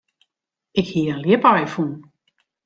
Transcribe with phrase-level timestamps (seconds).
[0.79, 1.91] Ik hie in ljipaai fûn.